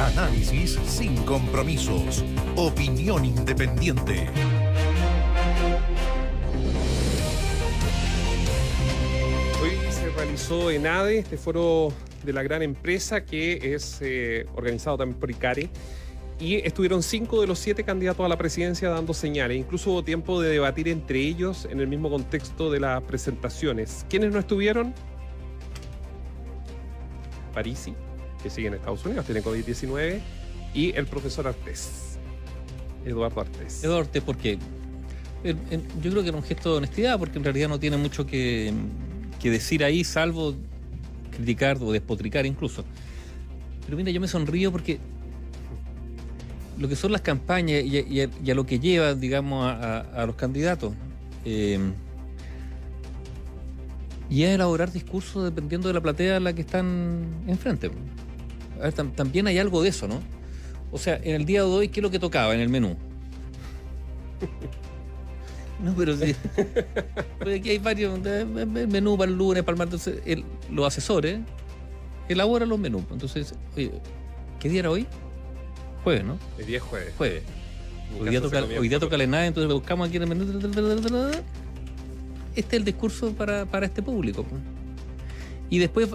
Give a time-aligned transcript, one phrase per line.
[0.00, 2.24] Análisis sin compromisos.
[2.56, 4.28] Opinión independiente.
[9.62, 11.92] Hoy se realizó en ADE, este foro
[12.24, 15.68] de la gran empresa que es eh, organizado también por ICARE.
[16.38, 19.58] Y estuvieron cinco de los siete candidatos a la presidencia dando señales.
[19.58, 24.06] Incluso hubo tiempo de debatir entre ellos en el mismo contexto de las presentaciones.
[24.08, 24.94] ¿Quiénes no estuvieron?
[27.52, 27.92] Parisi,
[28.42, 30.20] que sigue en Estados Unidos, tiene COVID-19,
[30.74, 32.18] y el profesor Artés,
[33.04, 33.82] Eduardo Artés.
[33.82, 34.58] Eduardo Artés, ¿por qué?
[35.42, 35.54] Eh,
[36.02, 38.72] yo creo que era un gesto de honestidad, porque en realidad no tiene mucho que,
[39.42, 40.54] decir ahí, salvo
[41.30, 42.84] criticar o despotricar incluso.
[43.84, 44.98] Pero mira, yo me sonrío porque
[46.78, 50.92] lo que son las campañas y, a lo que lleva, digamos, a, a los candidatos.
[51.44, 51.78] Eh,
[54.30, 57.90] y es elaborar discursos dependiendo de la platea en la que están enfrente.
[58.80, 60.20] A ver, tam, también hay algo de eso, ¿no?
[60.90, 62.96] O sea, en el día de hoy, ¿qué es lo que tocaba en el menú?
[65.82, 66.34] No, pero sí.
[67.38, 68.20] Porque aquí hay varios.
[68.26, 70.10] El menú para el lunes, para el martes.
[70.26, 71.40] El, los asesores
[72.28, 73.02] elaboran los menús.
[73.10, 73.90] Entonces, oye,
[74.58, 75.06] ¿qué día era hoy?
[76.04, 76.38] Jueves, ¿no?
[76.58, 77.14] El día es jueves.
[77.16, 77.42] Jueves.
[78.20, 80.44] Hoy día, toca, hoy día toca la nada, entonces buscamos aquí en el menú.
[82.56, 84.44] Este es el discurso para, para este público.
[85.70, 86.08] Y después,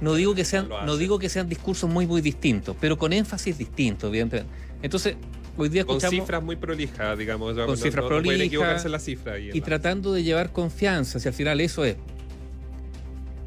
[0.00, 3.58] no digo que sean, no digo que sean discursos muy, muy distintos, pero con énfasis
[3.58, 4.52] distintos, evidentemente.
[4.82, 5.16] Entonces,
[5.56, 6.14] hoy día escuchamos.
[6.14, 7.54] Con cifras muy prolijas, digamos.
[7.54, 8.38] Con no, cifras no, prolijas.
[8.38, 9.38] No equivocarse la cifra.
[9.38, 11.96] Y, tratando de llevar confianza, si al final eso es.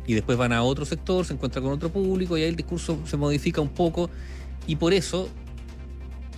[0.05, 2.99] Y después van a otro sector, se encuentran con otro público y ahí el discurso
[3.05, 4.09] se modifica un poco.
[4.67, 5.29] Y por eso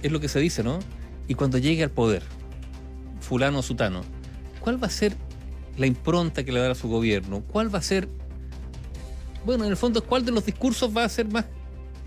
[0.03, 0.79] es lo que se dice, ¿no?
[1.27, 2.21] Y cuando llegue al poder,
[3.21, 4.01] fulano o sutano,
[4.59, 5.15] ¿cuál va a ser
[5.77, 7.41] la impronta que le va a dar a su gobierno?
[7.41, 8.09] ¿Cuál va a ser,
[9.45, 11.45] bueno, en el fondo, cuál de los discursos va a ser más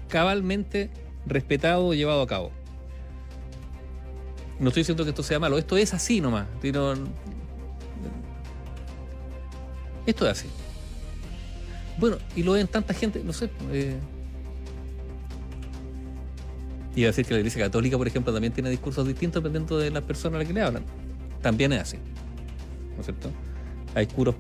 [0.09, 0.91] cabalmente
[1.27, 2.51] respetado o llevado a cabo?
[4.59, 6.47] No estoy diciendo que esto sea malo, esto es así nomás.
[10.07, 10.49] Esto es así.
[11.99, 13.51] Bueno, y lo ven tanta gente, no sé.
[13.73, 13.99] Eh,
[16.97, 19.91] Iba a decir que la Iglesia Católica, por ejemplo, también tiene discursos distintos dependiendo de
[19.91, 20.83] las personas a las que le hablan.
[21.43, 21.99] También es así.
[22.95, 23.31] ¿No es cierto?
[23.97, 24.35] Hay curas,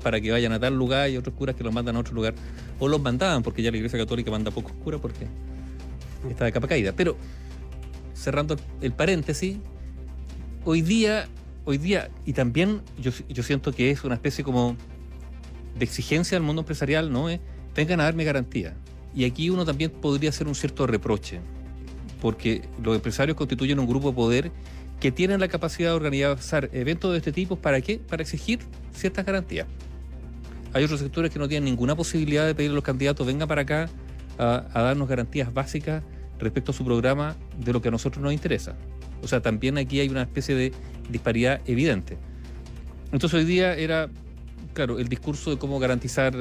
[0.00, 2.34] para que vayan a tal lugar y otros curas que los mandan a otro lugar.
[2.78, 5.26] O los mandaban, porque ya la Iglesia Católica manda pocos curas porque
[6.30, 6.92] está de capa caída.
[6.92, 7.16] Pero,
[8.14, 9.56] cerrando el paréntesis,
[10.64, 11.26] hoy día,
[11.64, 14.76] hoy día, y también yo, siento que es una especie como
[15.76, 17.28] de exigencia del mundo empresarial, ¿no?
[17.28, 17.40] Eh,
[17.74, 18.76] vengan a darme garantía.
[19.16, 21.40] Y aquí uno también podría hacer un cierto reproche
[22.20, 24.52] porque los empresarios constituyen un grupo de poder
[25.02, 27.56] que tienen la capacidad de organizar eventos de este tipo.
[27.56, 27.98] ¿Para qué?
[27.98, 28.60] Para exigir
[28.92, 29.66] ciertas garantías.
[30.72, 33.62] Hay otros sectores que no tienen ninguna posibilidad de pedirle a los candidatos vengan para
[33.62, 33.88] acá
[34.38, 36.04] a, a, darnos garantías básicas
[36.38, 38.76] respecto a su programa de lo que a nosotros nos interesa.
[39.24, 40.72] O sea, también aquí hay una especie de
[41.10, 42.16] disparidad evidente.
[43.10, 44.08] Entonces hoy día era
[44.72, 46.32] claro, el discurso de cómo garantizar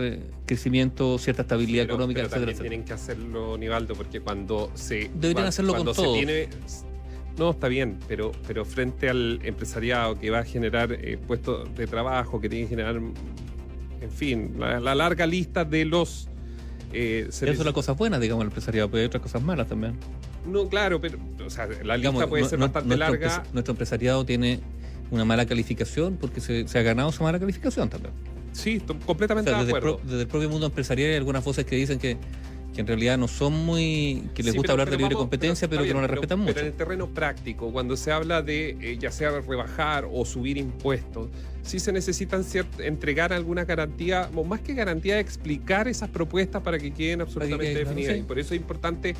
[0.45, 5.09] crecimiento, cierta estabilidad pero, económica, pero etcétera, también tienen que hacerlo, Nivaldo, porque cuando se.
[5.16, 6.13] Deberían cuando, hacerlo cuando con se todo.
[6.13, 6.49] Tiene,
[7.37, 11.87] no, está bien, pero, pero frente al empresariado que va a generar eh, puestos de
[11.87, 16.27] trabajo, que tiene que generar, en fin, la, la larga lista de los.
[16.93, 19.95] Eh, Eso es las cosas buenas, digamos, el empresariado, pero hay otras cosas malas también.
[20.45, 23.43] No, claro, pero o sea, la digamos, lista puede no, ser no, bastante nuestro larga.
[23.53, 24.59] Nuestro empresariado tiene
[25.09, 28.13] una mala calificación porque se, se ha ganado su mala calificación también.
[28.53, 29.99] Sí, completamente o sea, de acuerdo.
[30.03, 32.17] El desde el propio mundo empresarial hay algunas voces que dicen que,
[32.73, 34.29] que en realidad no son muy.
[34.33, 36.01] que les sí, gusta pero, hablar pero de libre vamos, competencia, pero, pero que no
[36.01, 36.53] la respetan mucho.
[36.53, 40.57] Pero en el terreno práctico, cuando se habla de eh, ya sea rebajar o subir
[40.57, 41.29] impuestos,
[41.63, 42.45] sí se necesitan
[42.79, 47.79] entregar alguna garantía, o más que garantía, explicar esas propuestas para que queden absolutamente que
[47.79, 48.13] definidas.
[48.15, 48.19] sí.
[48.21, 49.15] Y por eso es importante,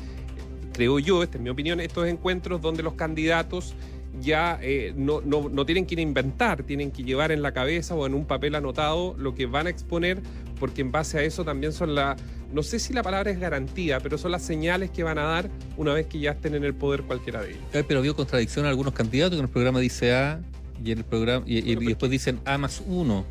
[0.72, 3.74] creo yo, esta es mi opinión, estos encuentros donde los candidatos
[4.20, 7.52] ya eh, no, no, no, tienen que ir a inventar, tienen que llevar en la
[7.52, 10.20] cabeza o en un papel anotado lo que van a exponer,
[10.60, 12.16] porque en base a eso también son la,
[12.52, 15.50] no sé si la palabra es garantía, pero son las señales que van a dar
[15.76, 17.62] una vez que ya estén en el poder cualquiera de ellos.
[17.72, 20.40] Pero vio contradicción a algunos candidatos que en el programa dice A
[20.84, 23.24] y en el programa y, y, y después dicen A más uno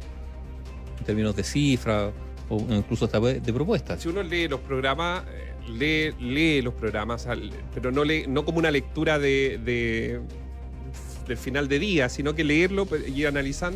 [1.00, 2.12] en términos de cifra
[2.50, 4.02] o incluso hasta de propuestas.
[4.02, 5.24] Si uno lee los programas,
[5.70, 7.28] lee, lee los programas,
[7.74, 10.20] pero no lee, no como una lectura de, de
[11.28, 13.74] del final de día, sino que leerlo y analizar.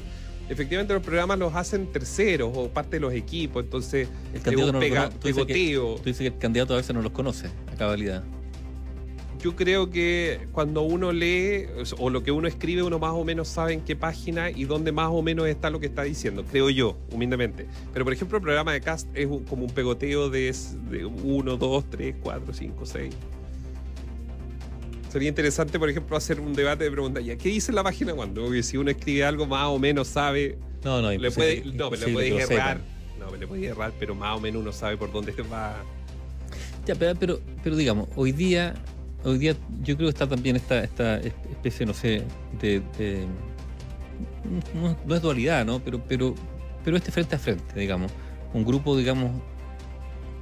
[0.49, 4.79] Efectivamente, los programas los hacen terceros o parte de los equipos, entonces el candidato no
[4.79, 5.45] pega, tú dices.
[5.45, 8.23] Que, tú dices que el candidato a veces no los conoce a cabalidad.
[9.41, 11.67] Yo creo que cuando uno lee
[11.99, 14.91] o lo que uno escribe, uno más o menos sabe en qué página y dónde
[14.91, 17.67] más o menos está lo que está diciendo, creo yo, humildemente.
[17.93, 20.55] Pero por ejemplo, el programa de Cast es como un pegoteo de
[21.23, 23.15] 1, 2, 3, 4, 5, 6.
[25.15, 27.23] Sería interesante, por ejemplo, hacer un debate de preguntas.
[27.23, 28.43] ¿Ya qué dice la página cuando?
[28.43, 30.57] Porque si uno escribe algo más o menos sabe.
[30.83, 32.81] No, no, le puede, no, pero le puede errar.
[33.17, 35.77] No, pero le puede errar, pero más o menos uno sabe por dónde va.
[36.85, 38.73] Ya, pero, pero, pero digamos, hoy día,
[39.23, 42.21] hoy día yo creo que está también esta, esta especie, no sé,
[42.59, 43.25] de, de-
[44.73, 45.79] no, no es dualidad, ¿no?
[45.79, 46.35] Pero, pero,
[46.83, 48.11] pero este frente a frente, digamos,
[48.53, 49.31] un grupo, digamos,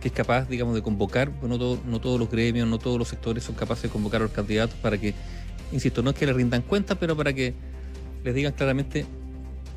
[0.03, 2.99] que es capaz, digamos, de convocar, pues no, todo- no todos los gremios, no todos
[2.99, 5.13] los sectores son capaces de convocar a los candidatos para que,
[5.71, 7.53] insisto, no es que les rindan cuenta, pero para que
[8.21, 9.05] les digan claramente,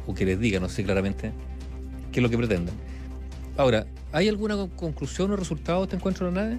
[0.05, 1.31] o que les digan, no sé claramente,
[2.11, 2.75] qué es lo que pretenden.
[3.57, 6.59] Ahora, ¿hay alguna con- conclusión o resultado de este encuentro de la nave?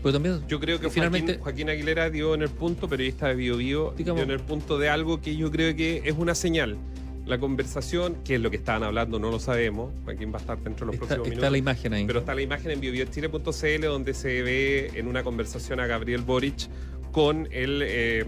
[0.00, 3.34] Pues también, Yo creo que finalmente- Joaquín, Joaquín Aguilera dio en el punto, periodista de
[3.34, 6.36] Bio Bio, Digamos- dio en el punto de algo que yo creo que es una
[6.36, 6.76] señal.
[7.26, 9.92] La conversación, que es lo que estaban hablando, no lo sabemos.
[10.04, 11.52] Joaquín va a estar dentro de los está, próximos está minutos.
[11.52, 12.04] la imagen ahí.
[12.06, 16.68] Pero está la imagen en biobiochile.cl donde se ve en una conversación a Gabriel Boric
[17.12, 18.24] con el eh,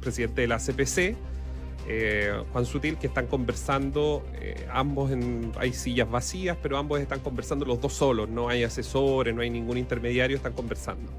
[0.00, 1.16] presidente de la CPC,
[1.88, 7.20] eh, Juan Sutil, que están conversando, eh, ambos en, hay sillas vacías, pero ambos están
[7.20, 11.10] conversando los dos solos, no hay asesores, no hay ningún intermediario, están conversando.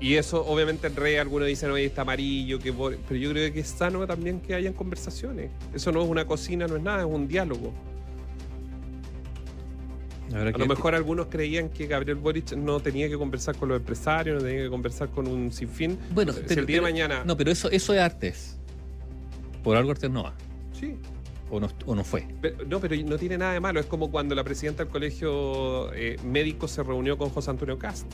[0.00, 3.00] Y eso, obviamente, en redes algunos dicen, oye, está amarillo, que Boric-".
[3.08, 5.50] pero yo creo que es sano también que hayan conversaciones.
[5.74, 7.72] Eso no es una cocina, no es nada, es un diálogo.
[10.34, 13.78] A que- lo mejor algunos creían que Gabriel Boric no tenía que conversar con los
[13.78, 15.98] empresarios, no tenía que conversar con un sinfín.
[16.12, 17.24] Bueno, si pero- el día de mañana.
[17.24, 18.58] No, pero eso, eso es Artes.
[19.64, 20.34] Por algo Artes no va.
[20.78, 20.96] Sí.
[21.50, 22.28] O no, o no fue.
[22.42, 23.80] Pero- no, pero no tiene nada de malo.
[23.80, 28.06] Es como cuando la presidenta del colegio eh, médico se reunió con José Antonio Cast.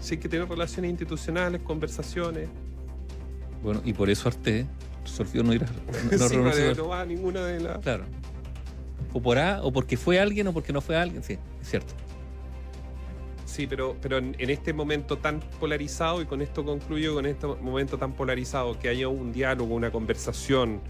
[0.00, 2.48] Sí, hay que tener relaciones institucionales, conversaciones.
[3.62, 4.66] Bueno, y por eso Artes
[5.04, 5.66] surgió no ir a
[6.16, 7.78] no, Sí, no va a ninguna de las.
[7.78, 8.04] Claro.
[9.12, 11.22] O por A, o porque fue alguien, o porque no fue alguien.
[11.22, 11.94] Sí, es cierto.
[13.46, 17.46] Sí, pero, pero en, en este momento tan polarizado, y con esto concluyo, con este
[17.46, 20.80] momento tan polarizado, que haya un diálogo, una conversación,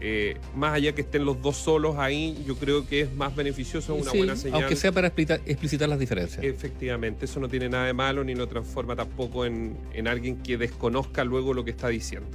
[0.00, 3.94] eh, más allá que estén los dos solos ahí, yo creo que es más beneficioso,
[3.94, 4.62] una Sí, buena señal.
[4.62, 6.44] Aunque sea para explicar, explicitar las diferencias.
[6.44, 10.58] Efectivamente, eso no tiene nada de malo ni lo transforma tampoco en, en alguien que
[10.58, 12.28] desconozca luego lo que está diciendo.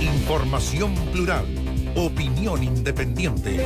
[0.00, 1.46] Información plural.
[1.96, 3.58] Opinión independiente.